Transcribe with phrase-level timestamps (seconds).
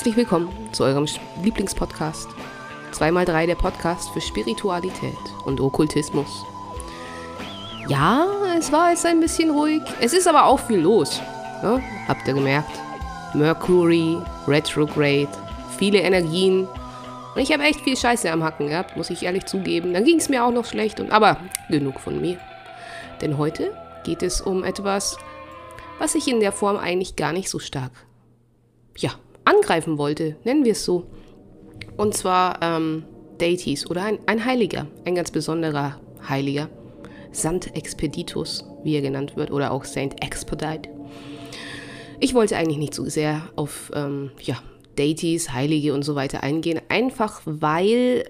[0.00, 1.06] Herzlich willkommen zu eurem
[1.42, 2.26] Lieblingspodcast.
[2.94, 5.12] 2x3 der Podcast für Spiritualität
[5.44, 6.42] und Okkultismus.
[7.86, 8.26] Ja,
[8.58, 9.82] es war jetzt ein bisschen ruhig.
[10.00, 11.20] Es ist aber auch viel los.
[11.62, 11.82] Ne?
[12.08, 12.70] Habt ihr gemerkt?
[13.34, 14.16] Mercury,
[14.48, 15.28] Retrograde,
[15.76, 16.66] viele Energien.
[17.34, 19.92] Und ich habe echt viel Scheiße am Hacken gehabt, muss ich ehrlich zugeben.
[19.92, 20.98] Dann ging es mir auch noch schlecht.
[21.00, 21.36] Und, aber
[21.68, 22.38] genug von mir.
[23.20, 23.70] Denn heute
[24.04, 25.18] geht es um etwas,
[25.98, 27.92] was ich in der Form eigentlich gar nicht so stark
[29.00, 29.10] ja,
[29.50, 31.06] angreifen wollte, nennen wir es so.
[31.96, 33.04] Und zwar ähm,
[33.38, 36.68] Deities oder ein, ein Heiliger, ein ganz besonderer Heiliger.
[37.32, 40.90] Sant Expeditus, wie er genannt wird, oder auch Saint Expedite.
[42.18, 44.56] Ich wollte eigentlich nicht so sehr auf ähm, ja,
[44.96, 48.24] Deities, Heilige und so weiter eingehen, einfach weil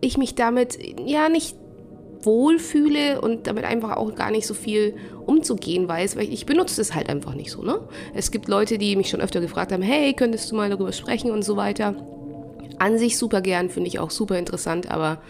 [0.00, 1.56] ich mich damit ja nicht
[2.24, 4.94] wohlfühle und damit einfach auch gar nicht so viel
[5.26, 7.62] umzugehen weiß, weil ich benutze es halt einfach nicht so.
[7.62, 7.80] Ne?
[8.14, 11.30] Es gibt Leute, die mich schon öfter gefragt haben, hey, könntest du mal darüber sprechen
[11.30, 11.94] und so weiter.
[12.78, 15.20] An sich super gern, finde ich auch super interessant, aber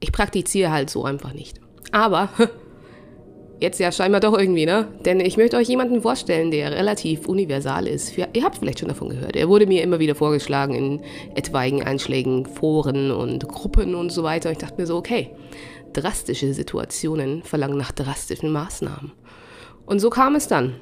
[0.00, 1.60] ich praktiziere halt so einfach nicht.
[1.90, 2.28] Aber
[3.60, 4.88] jetzt ja scheinbar doch irgendwie, ne?
[5.04, 8.16] Denn ich möchte euch jemanden vorstellen, der relativ universal ist.
[8.16, 9.36] Ihr habt vielleicht schon davon gehört.
[9.36, 11.00] Er wurde mir immer wieder vorgeschlagen in
[11.34, 14.50] etwaigen Einschlägen, Foren und Gruppen und so weiter.
[14.50, 15.30] Ich dachte mir so, okay,
[15.96, 19.12] drastische Situationen verlangen nach drastischen Maßnahmen.
[19.86, 20.74] Und so kam es dann.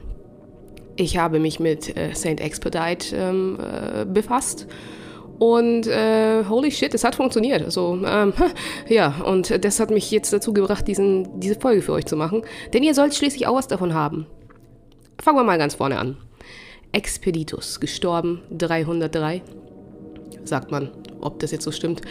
[0.97, 4.67] Ich habe mich mit äh, Saint Expedite ähm, äh, befasst
[5.39, 7.65] und äh, holy shit, es hat funktioniert.
[7.65, 8.33] Also, ähm,
[8.89, 12.43] ja, und das hat mich jetzt dazu gebracht, diesen, diese Folge für euch zu machen.
[12.73, 14.27] Denn ihr sollt schließlich auch was davon haben.
[15.21, 16.17] Fangen wir mal ganz vorne an.
[16.93, 19.43] Expeditus, gestorben 303,
[20.45, 20.91] sagt man
[21.23, 22.03] ob das jetzt so stimmt,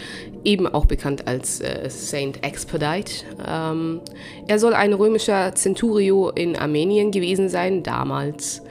[0.44, 3.26] eben auch bekannt als äh, Saint Expedite.
[3.48, 4.02] Ähm,
[4.48, 8.62] er soll ein römischer Centurio in Armenien gewesen sein, damals,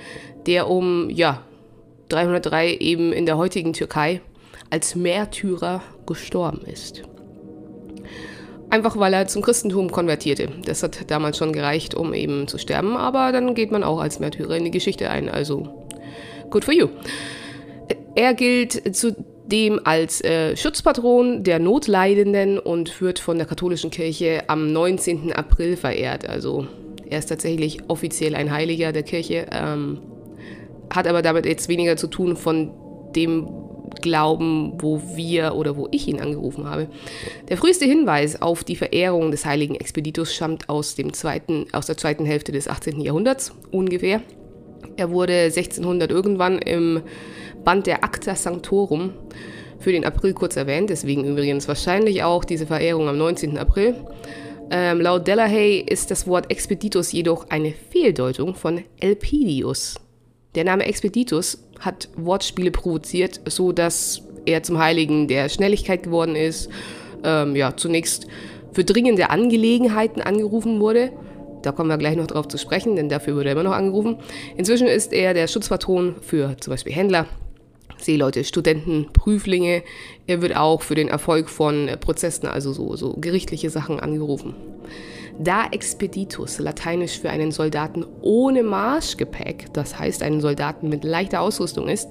[0.46, 1.42] der um, ja,
[2.08, 4.20] 303 eben in der heutigen Türkei
[4.70, 7.02] als Märtyrer gestorben ist.
[8.70, 10.48] Einfach weil er zum Christentum konvertierte.
[10.64, 14.20] Das hat damals schon gereicht, um eben zu sterben, aber dann geht man auch als
[14.20, 15.86] Märtyrer in die Geschichte ein, also
[16.50, 16.88] good for you.
[18.14, 19.16] Er gilt zu
[19.50, 25.32] dem als äh, Schutzpatron der Notleidenden und wird von der katholischen Kirche am 19.
[25.32, 26.28] April verehrt.
[26.28, 26.66] Also
[27.08, 29.98] er ist tatsächlich offiziell ein Heiliger der Kirche, ähm,
[30.92, 32.70] hat aber damit jetzt weniger zu tun von
[33.14, 33.48] dem
[34.00, 36.88] Glauben, wo wir oder wo ich ihn angerufen habe.
[37.48, 41.96] Der früheste Hinweis auf die Verehrung des heiligen Expeditus stammt aus, dem zweiten, aus der
[41.96, 43.00] zweiten Hälfte des 18.
[43.00, 44.22] Jahrhunderts ungefähr.
[44.96, 47.02] Er wurde 1600 irgendwann im
[47.64, 49.12] Band der Acta Sanctorum
[49.78, 53.58] für den April kurz erwähnt, deswegen übrigens wahrscheinlich auch diese Verehrung am 19.
[53.58, 53.94] April.
[54.70, 59.96] Ähm, laut Delahaye ist das Wort Expeditus jedoch eine Fehldeutung von Elpidius.
[60.54, 66.68] Der Name Expeditus hat Wortspiele provoziert, so dass er zum Heiligen der Schnelligkeit geworden ist.
[67.24, 68.26] Ähm, ja, zunächst
[68.72, 71.10] für dringende Angelegenheiten angerufen wurde.
[71.62, 74.18] Da kommen wir gleich noch drauf zu sprechen, denn dafür wurde er immer noch angerufen.
[74.56, 77.26] Inzwischen ist er der Schutzpatron für zum Beispiel Händler,
[78.04, 79.82] Seeleute, Studenten, Prüflinge.
[80.26, 84.54] Er wird auch für den Erfolg von Prozessen, also so, so gerichtliche Sachen, angerufen.
[85.38, 91.88] Da Expeditus, lateinisch für einen Soldaten ohne Marschgepäck, das heißt einen Soldaten mit leichter Ausrüstung
[91.88, 92.08] ist,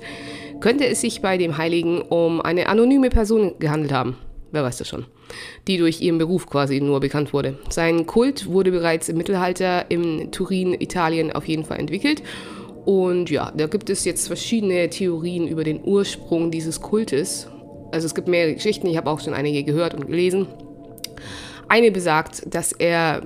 [0.61, 4.17] könnte es sich bei dem Heiligen um eine anonyme Person gehandelt haben.
[4.51, 5.05] Wer weiß das schon.
[5.67, 7.59] Die durch ihren Beruf quasi nur bekannt wurde.
[7.69, 12.23] Sein Kult wurde bereits im Mittelalter in Turin, Italien auf jeden Fall entwickelt
[12.85, 17.47] und ja, da gibt es jetzt verschiedene Theorien über den Ursprung dieses Kultes.
[17.91, 20.47] Also es gibt mehrere Geschichten, ich habe auch schon einige gehört und gelesen.
[21.67, 23.23] Eine besagt, dass er,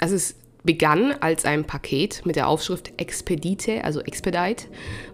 [0.00, 4.66] also es begann als ein Paket mit der Aufschrift Expedite, also Expedite,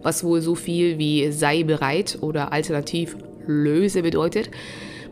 [0.03, 3.17] was wohl so viel wie sei bereit oder alternativ
[3.47, 4.50] löse bedeutet,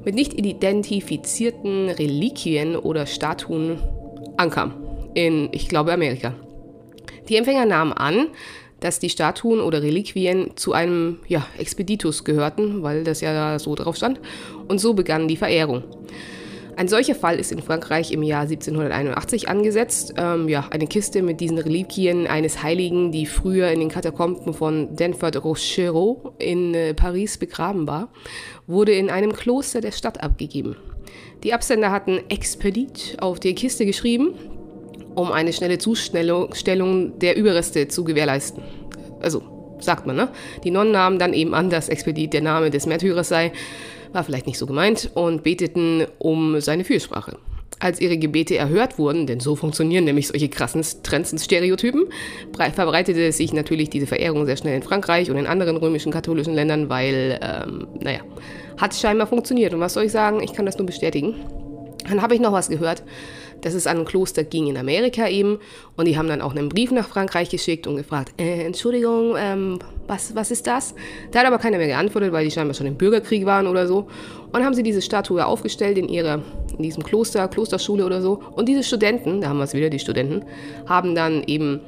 [0.04, 3.78] mit nicht identifizierten Reliquien oder Statuen
[4.36, 4.72] ankam
[5.14, 6.34] in, ich glaube, Amerika.
[7.28, 8.28] Die Empfänger nahmen an,
[8.80, 13.74] dass die Statuen oder Reliquien zu einem ja, Expeditus gehörten, weil das ja da so
[13.74, 14.20] drauf stand.
[14.68, 15.84] Und so begann die Verehrung.
[16.76, 20.14] Ein solcher Fall ist in Frankreich im Jahr 1781 angesetzt.
[20.16, 24.96] Ähm, ja, eine Kiste mit diesen Reliquien eines Heiligen, die früher in den Katakomben von
[24.96, 28.08] Denfert Rochereau in äh, Paris begraben war,
[28.66, 30.76] wurde in einem Kloster der Stadt abgegeben.
[31.42, 34.34] Die Absender hatten Expedit auf die Kiste geschrieben,
[35.14, 38.62] um eine schnelle Zustellung der Überreste zu gewährleisten.
[39.20, 39.42] Also,
[39.80, 40.28] sagt man, ne?
[40.64, 43.52] Die Nonnen nahmen dann eben an, dass Expedit der Name des Märtyrers sei,
[44.12, 47.36] war vielleicht nicht so gemeint, und beteten um seine Fürsprache.
[47.80, 51.34] als ihre Gebete erhört wurden, denn so funktionieren nämlich solche krassen Trends
[52.74, 56.90] verbreitete sich natürlich diese Verehrung sehr schnell in Frankreich und in anderen römischen katholischen Ländern,
[56.90, 58.20] weil, ähm, naja,
[58.76, 59.72] hat scheinbar funktioniert.
[59.72, 60.42] Und was soll ich sagen?
[60.42, 61.34] Ich kann das nur bestätigen.
[62.08, 63.02] Dann habe ich noch was gehört,
[63.62, 65.58] dass es an ein Kloster ging in Amerika eben.
[65.96, 69.78] Und die haben dann auch einen Brief nach Frankreich geschickt und gefragt, äh, Entschuldigung, ähm,
[70.06, 70.94] was, was ist das?
[71.30, 74.08] Da hat aber keiner mehr geantwortet, weil die scheinbar schon im Bürgerkrieg waren oder so.
[74.52, 76.42] Und haben sie diese Statue aufgestellt in ihrer,
[76.76, 78.42] in diesem Kloster, Klosterschule oder so.
[78.52, 80.44] Und diese Studenten, da haben wir es wieder, die Studenten,
[80.86, 81.80] haben dann eben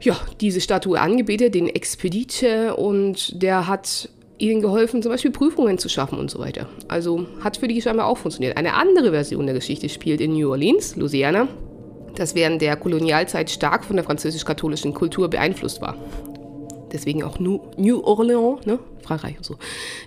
[0.00, 5.88] ja, diese Statue angebetet, den Expedice, und der hat ihnen geholfen, zum Beispiel Prüfungen zu
[5.88, 6.68] schaffen und so weiter.
[6.88, 8.56] Also hat für die scheinbar auch funktioniert.
[8.56, 11.48] Eine andere Version der Geschichte spielt in New Orleans, Louisiana,
[12.14, 15.96] das während der Kolonialzeit stark von der französisch-katholischen Kultur beeinflusst war.
[16.92, 18.78] Deswegen auch New Orleans, ne?
[19.02, 19.56] Frankreich und so.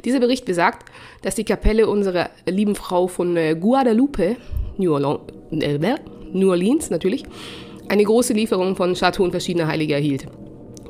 [0.06, 0.90] Dieser Bericht besagt,
[1.22, 4.38] dass die Kapelle unserer lieben Frau von äh, Guadalupe,
[4.78, 5.22] New Orleans,
[5.52, 5.96] äh,
[6.32, 7.24] New Orleans natürlich,
[7.88, 10.28] eine große Lieferung von Statuen verschiedener Heiliger erhielt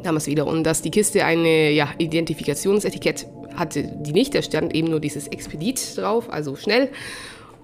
[0.04, 0.48] damals wieder.
[0.48, 5.28] Und dass die Kiste eine ja, Identifikationsetikett hatte, die nicht, da stand eben nur dieses
[5.28, 6.90] Expedit drauf, also schnell.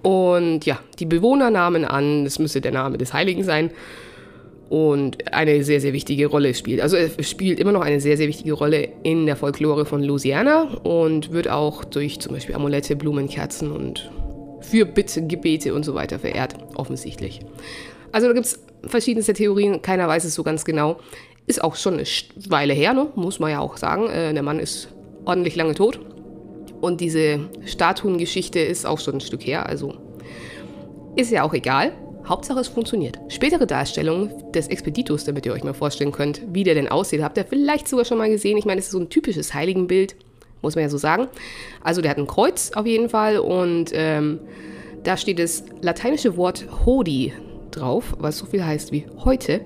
[0.02, 3.70] Und ja, die Bewohner nahmen an, das müsste der Name des Heiligen sein.
[4.68, 6.80] Und eine sehr, sehr wichtige Rolle spielt.
[6.80, 10.62] Also es spielt immer noch eine sehr, sehr wichtige Rolle in der Folklore von Louisiana
[10.82, 14.10] und wird auch durch zum Beispiel Amulette, Blumen, Kerzen und
[14.60, 17.40] für Bitte, und so weiter verehrt, offensichtlich.
[18.12, 20.98] Also da gibt es verschiedenste Theorien, keiner weiß es so ganz genau.
[21.46, 22.04] Ist auch schon eine
[22.48, 23.08] Weile her, ne?
[23.14, 24.08] muss man ja auch sagen.
[24.08, 24.88] Äh, der Mann ist
[25.24, 26.00] ordentlich lange tot.
[26.80, 29.94] Und diese Statuengeschichte ist auch schon ein Stück her, also
[31.16, 31.92] ist ja auch egal.
[32.26, 33.18] Hauptsache es funktioniert.
[33.28, 37.38] Spätere Darstellungen des Expeditus, damit ihr euch mal vorstellen könnt, wie der denn aussieht, habt
[37.38, 38.58] ihr vielleicht sogar schon mal gesehen.
[38.58, 40.16] Ich meine, es ist so ein typisches Heiligenbild,
[40.60, 41.28] muss man ja so sagen.
[41.82, 44.40] Also der hat ein Kreuz auf jeden Fall und ähm,
[45.04, 47.32] da steht das lateinische Wort Hodi
[47.70, 49.60] drauf, was so viel heißt wie heute.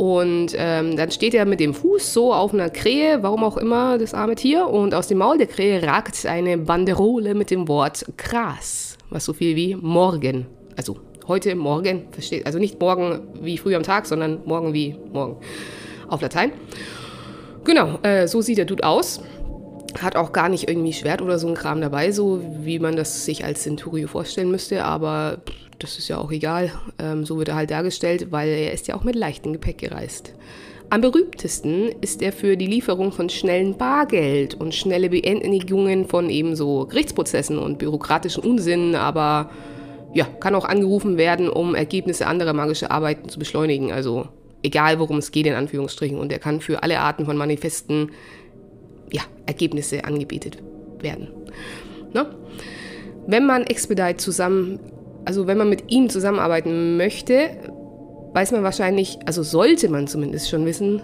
[0.00, 3.98] Und ähm, dann steht er mit dem Fuß so auf einer Krähe, warum auch immer,
[3.98, 4.66] das arme Tier.
[4.66, 9.34] Und aus dem Maul der Krähe ragt eine Banderole mit dem Wort Gras, was so
[9.34, 10.96] viel wie morgen, also
[11.28, 15.36] heute, morgen, versteht, also nicht morgen wie früh am Tag, sondern morgen wie morgen
[16.08, 16.52] auf Latein.
[17.64, 19.20] Genau, äh, so sieht der Dude aus.
[20.00, 23.26] Hat auch gar nicht irgendwie Schwert oder so ein Kram dabei, so wie man das
[23.26, 25.42] sich als Centurio vorstellen müsste, aber
[25.82, 26.72] das ist ja auch egal.
[26.98, 30.34] Ähm, so wird er halt dargestellt, weil er ist ja auch mit leichtem Gepäck gereist.
[30.90, 36.86] Am berühmtesten ist er für die Lieferung von schnellen Bargeld und schnelle Beendigungen von ebenso
[36.86, 39.50] Gerichtsprozessen und bürokratischen Unsinn, aber
[40.12, 43.92] ja, kann auch angerufen werden, um Ergebnisse anderer magischer Arbeiten zu beschleunigen.
[43.92, 44.26] Also
[44.64, 46.18] egal, worum es geht, in Anführungsstrichen.
[46.18, 48.10] Und er kann für alle Arten von Manifesten
[49.12, 50.58] ja, Ergebnisse angebetet
[51.00, 51.28] werden.
[52.12, 52.34] Ne?
[53.28, 54.80] Wenn man Expedite zusammen
[55.24, 57.50] also wenn man mit ihm zusammenarbeiten möchte,
[58.32, 61.02] weiß man wahrscheinlich, also sollte man zumindest schon wissen,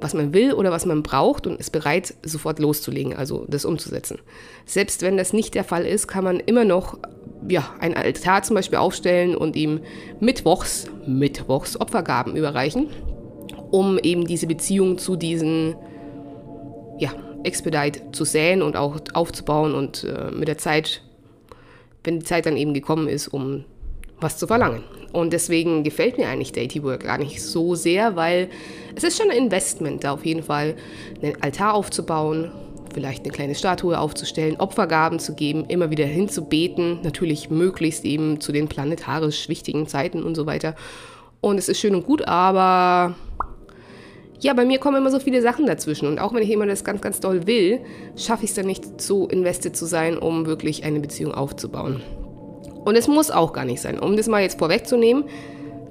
[0.00, 4.18] was man will oder was man braucht und ist bereit, sofort loszulegen, also das umzusetzen.
[4.66, 6.98] Selbst wenn das nicht der Fall ist, kann man immer noch
[7.48, 9.80] ja, ein Altar zum Beispiel aufstellen und ihm
[10.20, 12.88] mittwochs, mittwochs Opfergaben überreichen,
[13.70, 15.74] um eben diese Beziehung zu diesen
[16.98, 17.10] ja,
[17.42, 21.02] Expedite zu säen und auch aufzubauen und äh, mit der Zeit
[22.04, 23.64] wenn die Zeit dann eben gekommen ist, um
[24.20, 24.82] was zu verlangen.
[25.12, 28.48] Und deswegen gefällt mir eigentlich Deity Work gar nicht so sehr, weil
[28.94, 30.76] es ist schon ein Investment, da auf jeden Fall
[31.22, 32.50] einen Altar aufzubauen,
[32.92, 38.52] vielleicht eine kleine Statue aufzustellen, Opfergaben zu geben, immer wieder hinzubeten, natürlich möglichst eben zu
[38.52, 40.74] den planetarisch wichtigen Zeiten und so weiter.
[41.40, 43.14] Und es ist schön und gut, aber
[44.40, 46.06] ja, bei mir kommen immer so viele Sachen dazwischen.
[46.06, 47.80] Und auch wenn ich immer das ganz, ganz doll will,
[48.16, 52.02] schaffe ich es dann nicht, so invested zu sein, um wirklich eine Beziehung aufzubauen.
[52.84, 53.98] Und es muss auch gar nicht sein.
[53.98, 55.24] Um das mal jetzt vorwegzunehmen,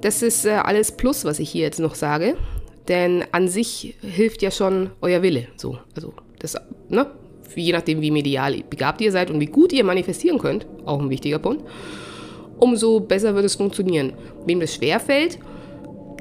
[0.02, 2.36] das ist äh, alles Plus, was ich hier jetzt noch sage.
[2.88, 5.48] Denn an sich hilft ja schon euer Wille.
[5.56, 6.56] So, also das,
[6.88, 7.06] ne?
[7.56, 11.08] Je nachdem, wie medial begabt ihr seid und wie gut ihr manifestieren könnt, auch ein
[11.08, 11.64] wichtiger Punkt,
[12.58, 14.12] umso besser wird es funktionieren.
[14.44, 15.38] Wem das schwerfällt,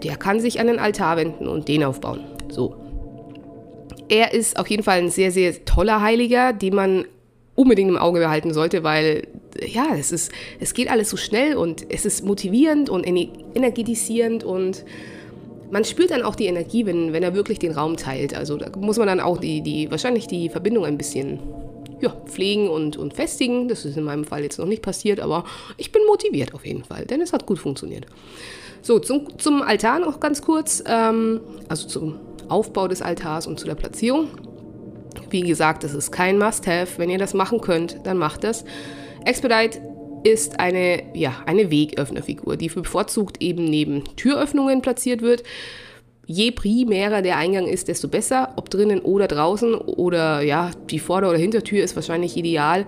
[0.03, 2.21] der kann sich an den Altar wenden und den aufbauen.
[2.49, 2.75] So.
[4.09, 7.05] Er ist auf jeden Fall ein sehr, sehr toller Heiliger, den man
[7.55, 9.27] unbedingt im Auge behalten sollte, weil
[9.65, 14.83] ja, es ist, es geht alles so schnell und es ist motivierend und energetisierend und
[15.71, 18.35] man spürt dann auch die Energie, wenn, wenn er wirklich den Raum teilt.
[18.35, 21.39] Also da muss man dann auch die, die, wahrscheinlich die Verbindung ein bisschen
[21.99, 23.67] ja, pflegen und, und festigen.
[23.67, 25.45] Das ist in meinem Fall jetzt noch nicht passiert, aber
[25.77, 28.05] ich bin motiviert auf jeden Fall, denn es hat gut funktioniert.
[28.83, 33.65] So, zum, zum Altar noch ganz kurz, ähm, also zum Aufbau des Altars und zu
[33.65, 34.27] der Platzierung.
[35.29, 36.97] Wie gesagt, das ist kein Must-Have.
[36.97, 38.65] Wenn ihr das machen könnt, dann macht das.
[39.23, 39.81] Expedite
[40.25, 45.43] ist eine, ja, eine Wegöffnerfigur, die bevorzugt eben neben Türöffnungen platziert wird.
[46.25, 48.53] Je primärer der Eingang ist, desto besser.
[48.57, 52.85] Ob drinnen oder draußen oder ja, die Vorder- oder Hintertür ist wahrscheinlich ideal.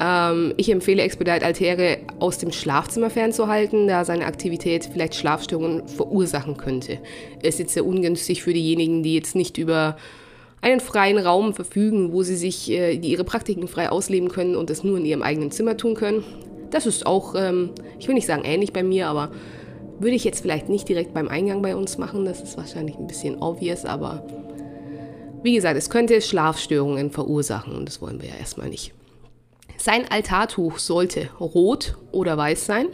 [0.00, 6.56] Ähm, ich empfehle Expedite Altäre aus dem Schlafzimmer fernzuhalten, da seine Aktivität vielleicht Schlafstörungen verursachen
[6.56, 6.98] könnte.
[7.42, 9.96] Es ist sehr ungünstig für diejenigen, die jetzt nicht über
[10.60, 14.84] einen freien Raum verfügen, wo sie sich äh, ihre Praktiken frei ausleben können und das
[14.84, 16.24] nur in ihrem eigenen Zimmer tun können.
[16.70, 19.30] Das ist auch, ähm, ich will nicht sagen ähnlich bei mir, aber
[20.00, 22.24] würde ich jetzt vielleicht nicht direkt beim Eingang bei uns machen.
[22.24, 24.24] Das ist wahrscheinlich ein bisschen obvious, aber
[25.42, 28.92] wie gesagt, es könnte Schlafstörungen verursachen und das wollen wir ja erstmal nicht.
[29.78, 32.88] Sein Altartuch sollte rot oder weiß sein,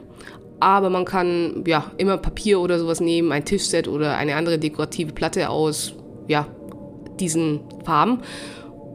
[0.60, 5.12] aber man kann ja immer Papier oder sowas nehmen, ein Tischset oder eine andere dekorative
[5.12, 5.94] Platte aus
[6.28, 6.46] ja,
[7.18, 8.20] diesen Farben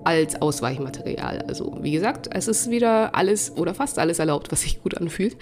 [0.10, 1.44] als Ausweichmaterial.
[1.48, 5.38] Also wie gesagt, es ist wieder alles oder fast alles erlaubt, was sich gut anfühlt.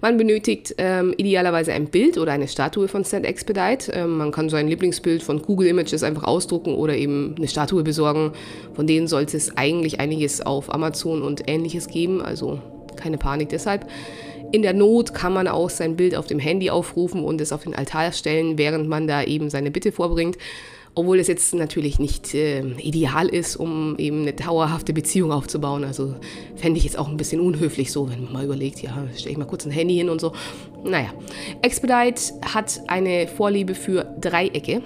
[0.00, 3.92] Man benötigt ähm, idealerweise ein Bild oder eine Statue von Stand Expedite.
[3.92, 8.32] Ähm, man kann sein Lieblingsbild von Google Images einfach ausdrucken oder eben eine Statue besorgen.
[8.72, 12.22] Von denen sollte es eigentlich einiges auf Amazon und ähnliches geben.
[12.22, 12.58] Also
[12.96, 13.86] keine Panik deshalb.
[14.50, 17.64] In der Not kann man auch sein Bild auf dem Handy aufrufen und es auf
[17.64, 20.38] den Altar stellen, während man da eben seine Bitte vorbringt.
[20.98, 25.84] Obwohl es jetzt natürlich nicht äh, ideal ist, um eben eine dauerhafte Beziehung aufzubauen.
[25.84, 26.14] Also
[26.56, 29.36] fände ich jetzt auch ein bisschen unhöflich so, wenn man mal überlegt, ja, stelle ich
[29.36, 30.32] mal kurz ein Handy hin und so.
[30.84, 31.12] Naja,
[31.60, 34.80] Expedite hat eine Vorliebe für Dreiecke.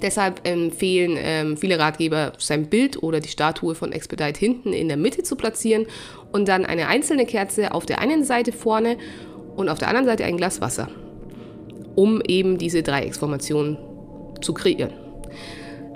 [0.00, 4.96] Deshalb empfehlen ähm, viele Ratgeber, sein Bild oder die Statue von Expedite hinten in der
[4.96, 5.84] Mitte zu platzieren
[6.32, 8.96] und dann eine einzelne Kerze auf der einen Seite vorne
[9.54, 10.88] und auf der anderen Seite ein Glas Wasser,
[11.94, 13.76] um eben diese Dreiecksformation
[14.40, 15.05] zu kreieren.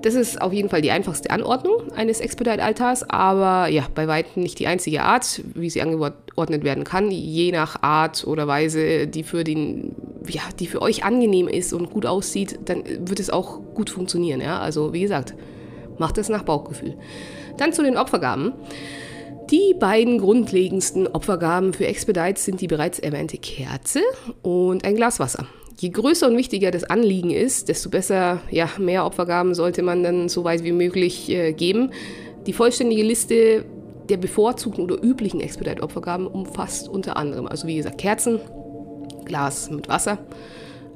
[0.03, 4.59] Das ist auf jeden Fall die einfachste Anordnung eines Expedite-Altars, aber ja, bei weitem nicht
[4.59, 7.11] die einzige Art, wie sie angeordnet werden kann.
[7.11, 9.95] Je nach Art oder Weise, die für, den,
[10.27, 14.41] ja, die für euch angenehm ist und gut aussieht, dann wird es auch gut funktionieren.
[14.41, 14.61] Ja?
[14.61, 15.35] Also wie gesagt,
[15.99, 16.97] macht es nach Bauchgefühl.
[17.59, 18.55] Dann zu den Opfergaben.
[19.51, 24.01] Die beiden grundlegendsten Opfergaben für Expedite sind die bereits erwähnte Kerze
[24.43, 25.47] und ein Glas Wasser
[25.81, 30.29] je größer und wichtiger das Anliegen ist, desto besser, ja, mehr Opfergaben sollte man dann
[30.29, 31.91] so weit wie möglich äh, geben.
[32.47, 33.65] Die vollständige Liste
[34.11, 38.41] der bevorzugten oder üblichen Expedite-Opfergaben umfasst unter anderem, also wie gesagt, Kerzen,
[39.25, 40.19] Glas mit Wasser,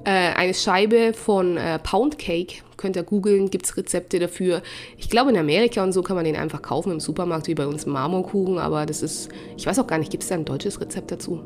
[0.04, 4.60] äh, eine Scheibe von äh, Pound Cake, könnt ihr googeln, gibt es Rezepte dafür.
[4.98, 7.66] Ich glaube, in Amerika und so kann man den einfach kaufen im Supermarkt, wie bei
[7.66, 10.78] uns Marmorkuchen, aber das ist, ich weiß auch gar nicht, gibt es da ein deutsches
[10.78, 11.40] Rezept dazu?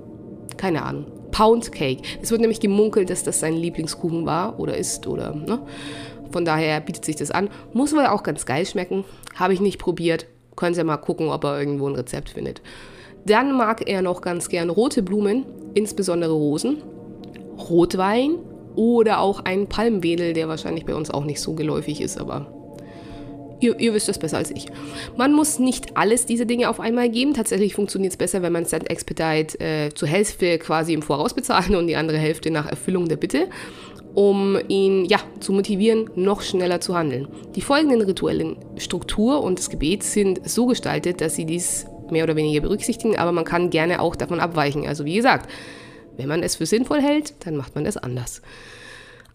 [0.57, 1.18] Keine Ahnung.
[1.38, 2.02] Pound Cake.
[2.21, 5.61] Es wird nämlich gemunkelt, dass das sein Lieblingskuchen war oder ist oder ne?
[6.33, 7.49] Von daher bietet sich das an.
[7.73, 9.04] Muss wohl auch ganz geil schmecken.
[9.37, 10.26] Habe ich nicht probiert.
[10.57, 12.61] Könnt ihr mal gucken, ob er irgendwo ein Rezept findet.
[13.25, 16.83] Dann mag er noch ganz gern rote Blumen, insbesondere Rosen,
[17.71, 18.35] Rotwein
[18.75, 22.52] oder auch einen Palmwedel, der wahrscheinlich bei uns auch nicht so geläufig ist, aber
[23.61, 24.67] Ihr, ihr, wisst das besser als ich.
[25.17, 27.35] Man muss nicht alles diese Dinge auf einmal geben.
[27.35, 31.71] Tatsächlich funktioniert es besser, wenn man Stand Expedite äh, zur Hälfte quasi im Voraus bezahlt
[31.71, 33.49] und die andere Hälfte nach Erfüllung der Bitte,
[34.15, 37.29] um ihn ja, zu motivieren, noch schneller zu handeln.
[37.57, 42.37] Die folgenden rituellen Struktur und das Gebet sind so gestaltet, dass sie dies mehr oder
[42.37, 44.87] weniger berücksichtigen, aber man kann gerne auch davon abweichen.
[44.87, 45.50] Also wie gesagt,
[46.17, 48.41] wenn man es für sinnvoll hält, dann macht man es anders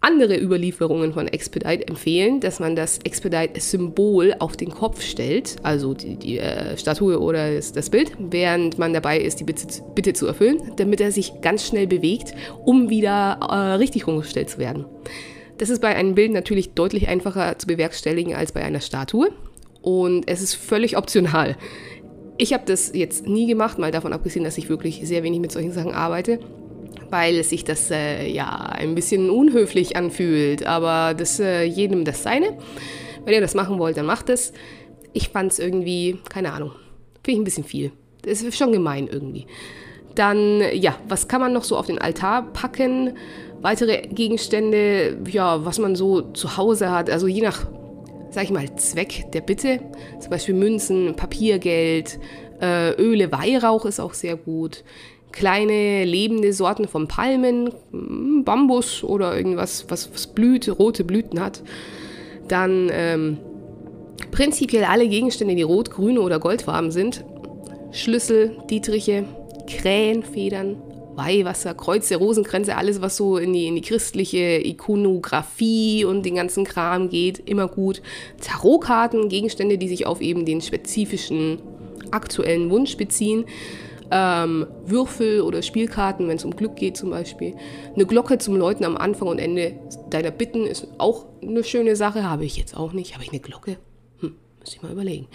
[0.04, 6.18] andere Überlieferungen von Expedite empfehlen, dass man das Expedite-Symbol auf den Kopf stellt, also die,
[6.18, 10.28] die äh, Statue oder das, das, Bild, während man dabei ist, die Bitte, Bitte, zu
[10.28, 14.86] erfüllen, damit er sich ganz schnell bewegt, um wieder äh, richtig rumgestellt zu werden.
[15.58, 19.30] Das ist bei einem Bild natürlich deutlich einfacher zu bewerkstelligen als bei einer Statue
[19.82, 21.56] und es ist völlig optional.
[22.38, 25.52] Ich habe das jetzt nie gemacht, mal davon abgesehen, dass ich wirklich sehr wenig mit
[25.52, 26.40] solchen Sachen arbeite
[27.14, 30.66] weil sich das äh, ja ein bisschen unhöflich anfühlt.
[30.66, 32.58] Aber das äh, jedem das seine.
[33.24, 34.52] Wenn ihr das machen wollt, dann macht es.
[35.14, 36.72] Ich fand es irgendwie, keine Ahnung,
[37.24, 37.92] finde ich ein bisschen viel.
[38.24, 39.46] Das ist schon gemein irgendwie.
[40.16, 43.16] Dann, ja, was kann man noch so auf den Altar packen?
[43.62, 47.68] Weitere Gegenstände, ja, was man so zu Hause hat, also je nach,
[48.32, 49.82] sag ich mal, Zweck der Bitte.
[50.20, 52.20] Zum Beispiel Münzen, Papiergeld,
[52.60, 54.84] äh, Öle, Weihrauch ist auch sehr gut
[55.34, 61.62] kleine lebende Sorten von Palmen, hm, Bambus oder irgendwas, was, was blüht, rote Blüten hat.
[62.48, 63.38] Dann ähm,
[64.32, 67.26] prinzipiell alle Gegenstände, die rot, grün oder goldfarben sind.
[67.92, 69.26] Schlüssel, Dietriche,
[69.68, 70.78] Krähenfedern,
[71.16, 76.64] Weihwasser, Kreuze, Rosenkränze, alles, was so in die, in die christliche Ikonografie und den ganzen
[76.64, 78.02] Kram geht, immer gut.
[78.42, 81.60] Tarotkarten, Gegenstände, die sich auf eben den spezifischen
[82.12, 83.46] aktuellen Wunsch beziehen.
[84.14, 87.56] Ähm, Würfel oder Spielkarten, wenn es um Glück geht zum Beispiel.
[87.96, 89.80] Eine Glocke zum Läuten am Anfang und Ende
[90.12, 92.24] deiner Bitten ist auch eine schöne Sache.
[92.24, 93.16] Habe ich jetzt auch nicht.
[93.16, 93.78] Habe ich eine Glocke?
[94.20, 95.28] Hm, muss ich mal überlegen.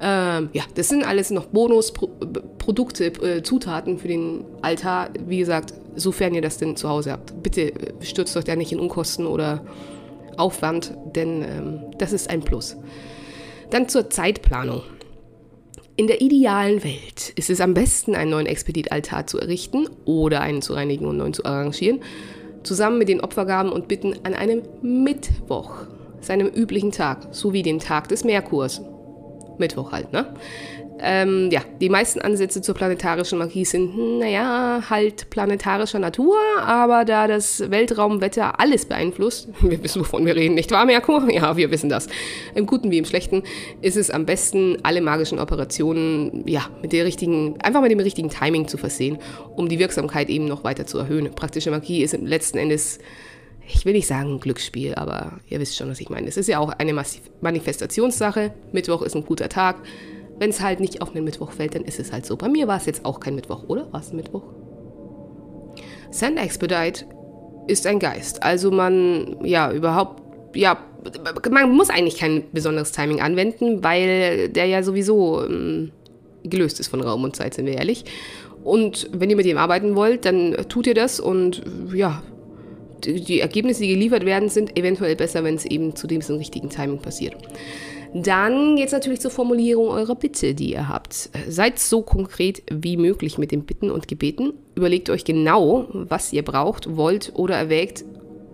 [0.00, 5.08] Ähm, ja, das sind alles noch Bonusprodukte, äh, Zutaten für den Altar.
[5.26, 7.42] Wie gesagt, sofern ihr das denn zu Hause habt.
[7.42, 9.64] Bitte äh, stürzt euch da nicht in Unkosten oder
[10.36, 12.76] Aufwand, denn ähm, das ist ein Plus.
[13.70, 14.82] Dann zur Zeitplanung.
[15.98, 20.62] In der idealen Welt ist es am besten, einen neuen Expeditaltar zu errichten oder einen
[20.62, 22.02] zu reinigen und neuen zu arrangieren,
[22.62, 25.72] zusammen mit den Opfergaben und Bitten an einem Mittwoch,
[26.20, 28.80] seinem üblichen Tag, sowie dem Tag des Merkurs.
[29.58, 30.34] Mittwoch halt, ne?
[31.00, 37.28] Ähm, ja, die meisten Ansätze zur planetarischen Magie sind, naja, halt planetarischer Natur, aber da
[37.28, 41.28] das Weltraumwetter alles beeinflusst, wir wissen, wovon wir reden, nicht wahr, Merkur?
[41.38, 42.08] Ja, wir wissen das.
[42.54, 43.44] Im Guten wie im Schlechten
[43.80, 48.28] ist es am besten, alle magischen Operationen, ja, mit der richtigen, einfach mit dem richtigen
[48.28, 49.18] Timing zu versehen,
[49.54, 51.30] um die Wirksamkeit eben noch weiter zu erhöhen.
[51.32, 52.98] Praktische Magie ist letzten Endes
[53.70, 56.26] ich will nicht sagen Glücksspiel, aber ihr wisst schon, was ich meine.
[56.26, 56.94] Es ist ja auch eine
[57.40, 58.52] Manifestationssache.
[58.72, 59.76] Mittwoch ist ein guter Tag.
[60.38, 62.36] Wenn es halt nicht auf den Mittwoch fällt, dann ist es halt so.
[62.36, 63.92] Bei mir war es jetzt auch kein Mittwoch, oder?
[63.92, 64.42] War es ein Mittwoch?
[66.10, 67.04] Sand Expedite
[67.66, 68.42] ist ein Geist.
[68.42, 70.22] Also man, ja, überhaupt,
[70.56, 70.78] ja,
[71.50, 75.92] man muss eigentlich kein besonderes Timing anwenden, weil der ja sowieso ähm,
[76.44, 78.04] gelöst ist von Raum und Zeit, sind wir ehrlich.
[78.64, 82.22] Und wenn ihr mit ihm arbeiten wollt, dann tut ihr das und ja,
[83.04, 86.98] die Ergebnisse, die geliefert werden, sind eventuell besser, wenn es eben zu dem richtigen Timing
[86.98, 87.36] passiert.
[88.14, 91.30] Dann geht es natürlich zur Formulierung eurer Bitte, die ihr habt.
[91.48, 94.54] Seid so konkret wie möglich mit den Bitten und Gebeten.
[94.74, 98.04] Überlegt euch genau, was ihr braucht, wollt oder erwägt,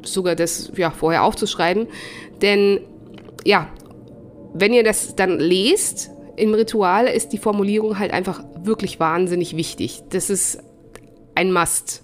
[0.02, 1.86] sogar das ja, vorher aufzuschreiben.
[2.42, 2.80] Denn
[3.44, 3.68] ja,
[4.54, 10.02] wenn ihr das dann lest, im Ritual ist die Formulierung halt einfach wirklich wahnsinnig wichtig.
[10.10, 10.58] Das ist
[11.34, 12.03] ein Must.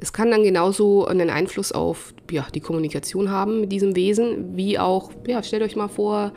[0.00, 4.78] Das kann dann genauso einen Einfluss auf ja, die Kommunikation haben mit diesem Wesen, wie
[4.78, 6.32] auch, ja, stellt euch mal vor,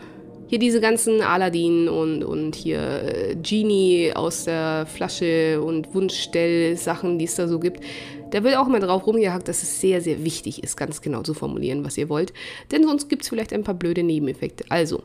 [0.47, 7.25] hier diese ganzen Aladdin und, und hier äh, Genie aus der Flasche und Wunschstell-Sachen, die
[7.25, 7.83] es da so gibt.
[8.31, 11.33] Da wird auch mal drauf rumgehackt, dass es sehr, sehr wichtig ist, ganz genau zu
[11.33, 12.33] formulieren, was ihr wollt.
[12.71, 14.65] Denn sonst gibt es vielleicht ein paar blöde Nebeneffekte.
[14.69, 15.01] Also,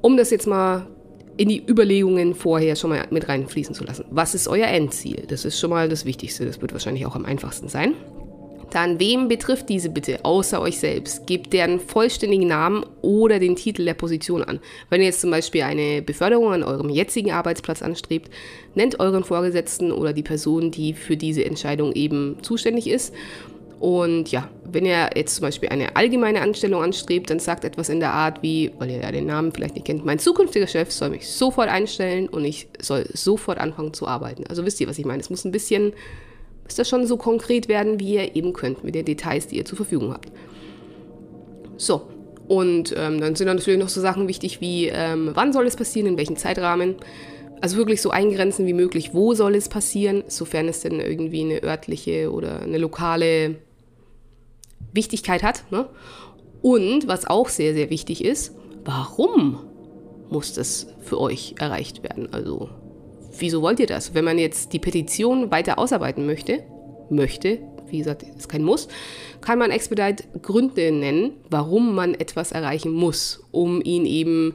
[0.00, 0.88] um das jetzt mal
[1.36, 4.04] in die Überlegungen vorher schon mal mit reinfließen zu lassen.
[4.10, 5.24] Was ist euer Endziel?
[5.28, 6.46] Das ist schon mal das Wichtigste.
[6.46, 7.94] Das wird wahrscheinlich auch am einfachsten sein.
[8.70, 11.28] Dann, wem betrifft diese bitte, außer euch selbst?
[11.28, 14.58] Gebt deren vollständigen Namen oder den Titel der Position an.
[14.90, 18.32] Wenn ihr jetzt zum Beispiel eine Beförderung an eurem jetzigen Arbeitsplatz anstrebt,
[18.74, 23.14] nennt euren Vorgesetzten oder die Person, die für diese Entscheidung eben zuständig ist
[23.80, 28.00] und ja, wenn ihr jetzt zum Beispiel eine allgemeine Anstellung anstrebt, dann sagt etwas in
[28.00, 31.10] der Art wie, weil ihr ja den Namen vielleicht nicht kennt, mein zukünftiger Chef soll
[31.10, 34.44] mich sofort einstellen und ich soll sofort anfangen zu arbeiten.
[34.48, 35.20] Also wisst ihr, was ich meine?
[35.20, 35.92] Es muss ein bisschen,
[36.64, 39.64] muss das schon so konkret werden, wie ihr eben könnt, mit den Details, die ihr
[39.64, 40.30] zur Verfügung habt.
[41.76, 42.08] So,
[42.48, 45.76] und ähm, dann sind dann natürlich noch so Sachen wichtig wie, ähm, wann soll es
[45.76, 46.96] passieren, in welchem Zeitrahmen.
[47.64, 51.62] Also wirklich so eingrenzen wie möglich, wo soll es passieren, sofern es denn irgendwie eine
[51.62, 53.56] örtliche oder eine lokale
[54.92, 55.64] Wichtigkeit hat.
[55.72, 55.88] Ne?
[56.60, 59.60] Und was auch sehr, sehr wichtig ist, warum
[60.28, 62.30] muss das für euch erreicht werden?
[62.34, 62.68] Also,
[63.38, 64.12] wieso wollt ihr das?
[64.12, 66.64] Wenn man jetzt die Petition weiter ausarbeiten möchte,
[67.08, 68.88] möchte, wie gesagt, ist kein Muss,
[69.40, 74.52] kann man Expedite Gründe nennen, warum man etwas erreichen muss, um ihn eben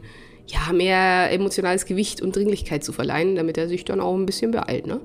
[0.51, 4.51] ja, mehr emotionales Gewicht und Dringlichkeit zu verleihen, damit er sich dann auch ein bisschen
[4.51, 4.87] beeilt.
[4.87, 4.99] Ne?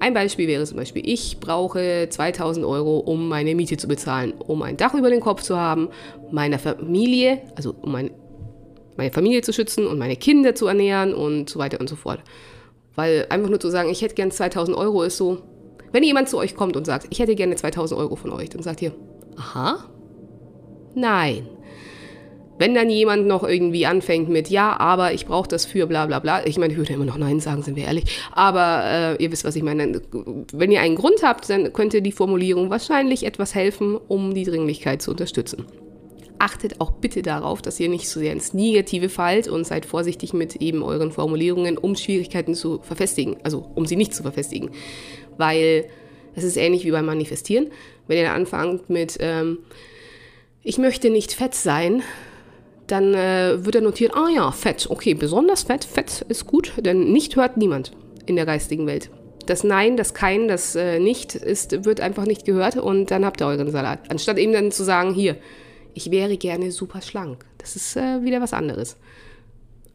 [0.00, 4.62] Ein Beispiel wäre zum Beispiel, ich brauche 2000 Euro, um meine Miete zu bezahlen, um
[4.62, 5.88] ein Dach über den Kopf zu haben,
[6.30, 8.10] meiner Familie, also um mein,
[8.96, 12.20] meine Familie zu schützen und meine Kinder zu ernähren und so weiter und so fort.
[12.94, 15.42] Weil einfach nur zu sagen, ich hätte gern 2000 Euro ist so,
[15.92, 18.62] wenn jemand zu euch kommt und sagt, ich hätte gerne 2000 Euro von euch, dann
[18.62, 18.92] sagt ihr,
[19.36, 19.84] aha,
[20.94, 21.46] nein.
[22.58, 26.20] Wenn dann jemand noch irgendwie anfängt mit, ja, aber ich brauche das für bla bla
[26.20, 29.30] bla, ich meine, ich würde immer noch Nein sagen, sind wir ehrlich, aber äh, ihr
[29.30, 30.00] wisst, was ich meine.
[30.52, 35.02] Wenn ihr einen Grund habt, dann könnte die Formulierung wahrscheinlich etwas helfen, um die Dringlichkeit
[35.02, 35.66] zu unterstützen.
[36.38, 40.34] Achtet auch bitte darauf, dass ihr nicht so sehr ins Negative fallt und seid vorsichtig
[40.34, 44.70] mit eben euren Formulierungen, um Schwierigkeiten zu verfestigen, also um sie nicht zu verfestigen.
[45.38, 45.86] Weil
[46.34, 47.68] es ist ähnlich wie beim Manifestieren.
[48.06, 49.58] Wenn ihr anfangt mit, ähm,
[50.62, 52.02] ich möchte nicht fett sein,
[52.86, 57.12] dann äh, wird er notiert, ah ja, Fett, okay, besonders Fett, Fett ist gut, denn
[57.12, 57.92] nicht hört niemand
[58.26, 59.10] in der geistigen Welt.
[59.46, 63.40] Das Nein, das Kein, das äh, Nicht ist, wird einfach nicht gehört und dann habt
[63.40, 64.10] ihr euren Salat.
[64.10, 65.36] Anstatt eben dann zu sagen, hier,
[65.94, 67.44] ich wäre gerne super schlank.
[67.58, 68.96] Das ist äh, wieder was anderes.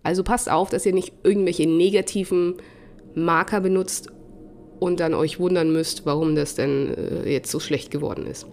[0.03, 2.55] Also passt auf, dass ihr nicht irgendwelche negativen
[3.13, 4.07] Marker benutzt
[4.79, 8.47] und dann euch wundern müsst, warum das denn äh, jetzt so schlecht geworden ist.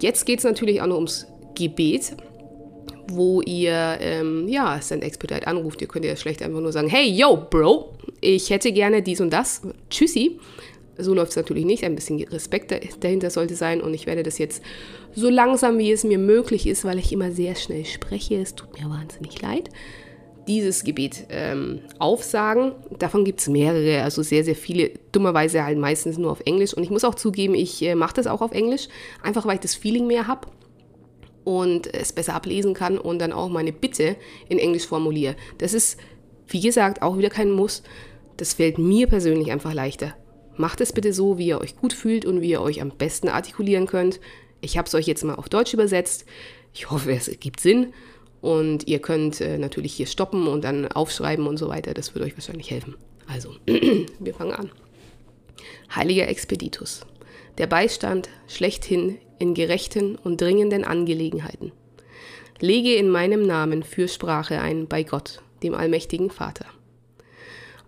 [0.00, 2.16] Jetzt geht es natürlich auch noch ums Gebet,
[3.08, 5.80] wo ihr ähm, ja Send Expedite anruft.
[5.80, 9.30] Ihr könnt ja schlecht einfach nur sagen, hey, yo, Bro, ich hätte gerne dies und
[9.30, 9.62] das.
[9.90, 10.38] Tschüssi.
[10.98, 11.84] So läuft es natürlich nicht.
[11.84, 13.80] Ein bisschen Respekt dahinter sollte sein.
[13.80, 14.62] Und ich werde das jetzt
[15.14, 18.36] so langsam, wie es mir möglich ist, weil ich immer sehr schnell spreche.
[18.36, 19.68] Es tut mir wahnsinnig leid.
[20.48, 22.72] Dieses Gebet ähm, aufsagen.
[22.98, 24.92] Davon gibt es mehrere, also sehr, sehr viele.
[25.12, 26.72] Dummerweise halt meistens nur auf Englisch.
[26.72, 28.88] Und ich muss auch zugeben, ich äh, mache das auch auf Englisch,
[29.22, 30.46] einfach weil ich das Feeling mehr habe
[31.46, 34.16] und es besser ablesen kann und dann auch meine Bitte
[34.48, 35.36] in Englisch formuliere.
[35.58, 35.96] Das ist,
[36.48, 37.84] wie gesagt, auch wieder kein Muss.
[38.36, 40.16] Das fällt mir persönlich einfach leichter.
[40.56, 43.28] Macht es bitte so, wie ihr euch gut fühlt und wie ihr euch am besten
[43.28, 44.18] artikulieren könnt.
[44.60, 46.24] Ich habe es euch jetzt mal auf Deutsch übersetzt.
[46.74, 47.92] Ich hoffe, es gibt Sinn.
[48.40, 51.94] Und ihr könnt äh, natürlich hier stoppen und dann aufschreiben und so weiter.
[51.94, 52.96] Das wird euch wahrscheinlich helfen.
[53.28, 53.54] Also,
[54.18, 54.72] wir fangen an.
[55.94, 57.02] Heiliger Expeditus,
[57.56, 61.72] der Beistand schlechthin in gerechten und dringenden Angelegenheiten.
[62.60, 66.66] Lege in meinem Namen Fürsprache ein bei Gott, dem allmächtigen Vater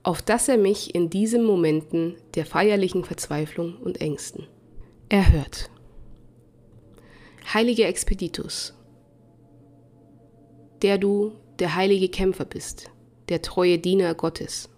[0.09, 4.47] auf dass er mich in diesen Momenten der feierlichen Verzweiflung und Ängsten
[5.11, 5.71] erhört.
[7.53, 8.75] Heiliger Expeditus,
[10.81, 12.91] der du der heilige Kämpfer bist,
[13.29, 14.71] der treue Diener Gottes,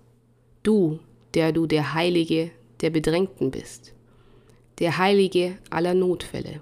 [0.64, 0.98] du,
[1.35, 3.94] der du der Heilige der Bedrängten bist,
[4.81, 6.61] der Heilige aller Notfälle.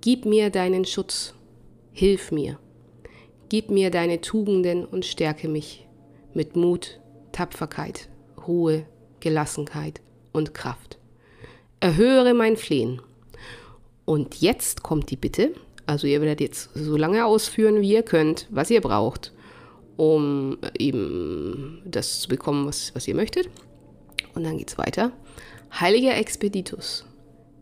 [0.00, 1.34] Gib mir deinen Schutz,
[1.92, 2.58] hilf mir,
[3.48, 5.86] gib mir deine Tugenden und stärke mich
[6.32, 7.00] mit Mut
[7.32, 8.08] Tapferkeit,
[8.46, 8.86] Ruhe,
[9.20, 10.00] Gelassenheit
[10.32, 10.98] und Kraft.
[11.80, 13.02] Erhöre mein Flehen.
[14.04, 15.52] Und jetzt kommt die Bitte,
[15.86, 19.32] also ihr werdet jetzt so lange ausführen, wie ihr könnt, was ihr braucht,
[19.96, 23.50] um eben das zu bekommen, was, was ihr möchtet.
[24.34, 25.12] Und dann geht es weiter.
[25.70, 27.04] Heiliger Expeditus,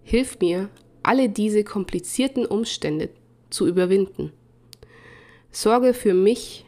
[0.03, 0.71] hilf mir,
[1.03, 3.11] alle diese komplizierten Umstände
[3.51, 4.33] zu überwinden.
[5.51, 6.65] Sorge für mich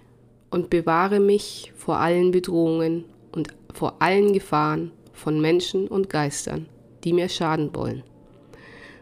[0.50, 6.68] und bewahre mich vor allen Bedrohungen und vor allen Gefahren von Menschen und Geistern,
[7.04, 8.02] die mir schaden wollen.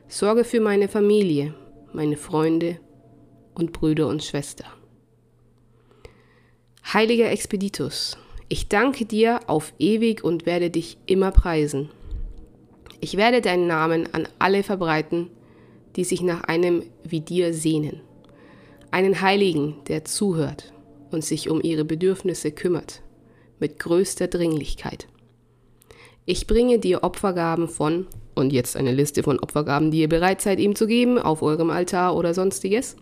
[0.09, 1.55] Sorge für meine Familie,
[1.93, 2.79] meine Freunde
[3.55, 4.71] und Brüder und Schwestern.
[6.93, 8.17] Heiliger Expeditus,
[8.49, 11.91] ich danke dir auf ewig und werde dich immer preisen.
[13.01, 15.31] Ich werde deinen Namen an alle verbreiten,
[15.97, 18.01] die sich nach einem wie dir sehnen.
[18.91, 20.73] Einen Heiligen, der zuhört
[21.11, 23.03] und sich um ihre Bedürfnisse kümmert,
[23.59, 25.09] mit größter Dringlichkeit.
[26.25, 30.59] Ich bringe dir Opfergaben von, und jetzt eine Liste von Opfergaben, die ihr bereit seid,
[30.59, 32.97] ihm zu geben, auf eurem Altar oder sonstiges,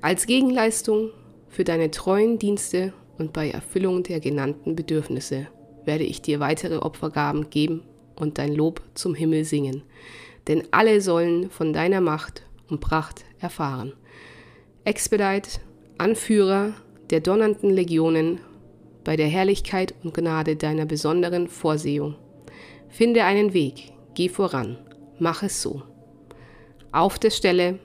[0.00, 1.10] als Gegenleistung
[1.48, 5.46] für deine treuen Dienste und bei Erfüllung der genannten Bedürfnisse
[5.84, 7.82] werde ich dir weitere Opfergaben geben
[8.16, 9.82] und dein Lob zum Himmel singen.
[10.48, 13.92] Denn alle sollen von deiner Macht und Pracht erfahren.
[14.84, 15.60] Expedite,
[15.98, 16.74] Anführer
[17.10, 18.40] der donnernden Legionen
[19.04, 22.16] bei der Herrlichkeit und Gnade deiner besonderen Vorsehung.
[22.88, 24.78] Finde einen Weg, geh voran,
[25.18, 25.82] mach es so.
[26.92, 27.78] Auf der Stelle,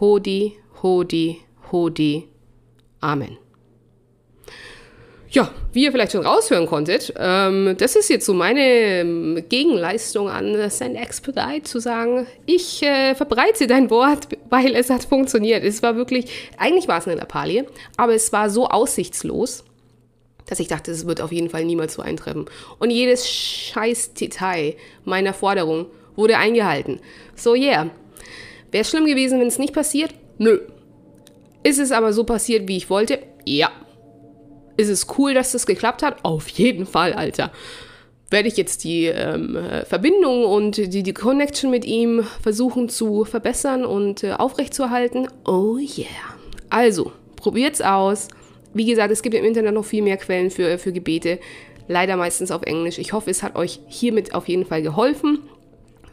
[0.00, 1.38] Hodi, Hodi,
[1.72, 2.28] Hodi,
[3.00, 3.38] Amen.
[5.32, 10.28] Ja, wie ihr vielleicht schon raushören konntet, ähm, das ist jetzt so meine ähm, Gegenleistung
[10.28, 15.62] an Send Expedite, zu sagen, ich äh, verbreite dein Wort, weil es hat funktioniert.
[15.62, 17.64] Es war wirklich, eigentlich war es eine Lappalie,
[17.96, 19.62] aber es war so aussichtslos,
[20.46, 22.46] dass ich dachte, es wird auf jeden Fall niemals so eintreffen.
[22.80, 26.98] Und jedes scheiß Detail meiner Forderung wurde eingehalten.
[27.36, 27.88] So, yeah.
[28.72, 30.12] Wäre es schlimm gewesen, wenn es nicht passiert?
[30.38, 30.58] Nö.
[31.62, 33.20] Ist es aber so passiert, wie ich wollte?
[33.44, 33.70] Ja.
[34.80, 36.24] Ist es cool, dass das geklappt hat?
[36.24, 37.52] Auf jeden Fall, Alter.
[38.30, 43.84] Werde ich jetzt die ähm, Verbindung und die, die Connection mit ihm versuchen zu verbessern
[43.84, 45.28] und äh, aufrechtzuerhalten?
[45.44, 46.06] Oh yeah.
[46.70, 48.28] Also, probiert's aus.
[48.72, 51.40] Wie gesagt, es gibt im Internet noch viel mehr Quellen für, für Gebete.
[51.86, 52.96] Leider meistens auf Englisch.
[52.96, 55.40] Ich hoffe, es hat euch hiermit auf jeden Fall geholfen.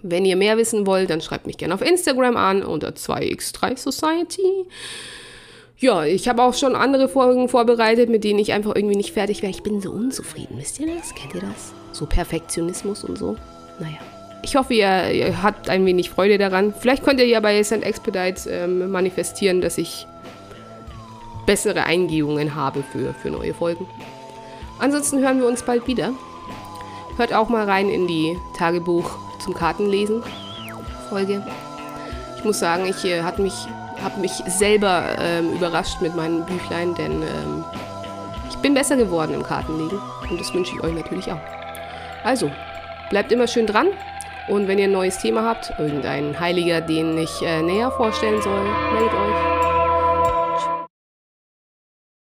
[0.02, 4.66] Wenn ihr mehr wissen wollt, dann schreibt mich gerne auf Instagram an unter 2x3 Society
[5.80, 9.44] ja, ich habe auch schon andere Folgen vorbereitet, mit denen ich einfach irgendwie nicht fertig
[9.44, 9.52] wäre.
[9.52, 10.58] Ich bin so unzufrieden.
[10.58, 11.14] Wisst ihr das?
[11.14, 11.74] Kennt ihr das?
[11.92, 13.36] So Perfektionismus und so.
[13.80, 13.98] Naja.
[14.42, 16.74] Ich hoffe, ihr, ihr habt ein wenig Freude daran.
[16.80, 17.84] Vielleicht könnt ihr ja bei St.
[17.84, 20.08] Expedite ähm, manifestieren, dass ich
[21.46, 23.88] bessere Eingehungen habe für, für neue Folgen.
[24.80, 26.14] Ansonsten hören wir uns bald wieder.
[27.18, 29.10] Hört auch mal rein in die Tagebuch
[29.44, 30.24] zum Kartenlesen
[31.10, 31.46] Folge.
[32.38, 33.54] Ich muss sagen, ich äh, hat mich
[34.04, 37.64] habe mich selber ähm, überrascht mit meinen Büchlein, denn ähm,
[38.50, 41.40] ich bin besser geworden im Kartenlegen und das wünsche ich euch natürlich auch.
[42.24, 42.52] Also,
[43.10, 43.88] bleibt immer schön dran
[44.48, 48.64] und wenn ihr ein neues Thema habt, irgendein Heiliger, den ich äh, näher vorstellen soll,
[48.94, 49.57] meldet euch.